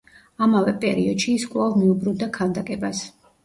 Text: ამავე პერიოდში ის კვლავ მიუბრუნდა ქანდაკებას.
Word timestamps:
ამავე 0.45 0.73
პერიოდში 0.85 1.35
ის 1.41 1.47
კვლავ 1.53 1.77
მიუბრუნდა 1.85 2.33
ქანდაკებას. 2.41 3.07